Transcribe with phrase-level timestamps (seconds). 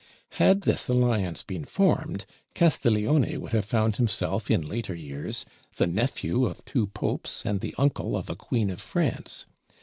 [0.39, 5.45] Had this alliance been formed, Castiglione would have found himself, in later years,
[5.77, 9.45] the nephew of two popes and the uncle of a queen of France.